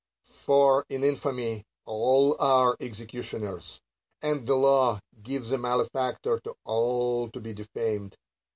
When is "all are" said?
1.85-2.75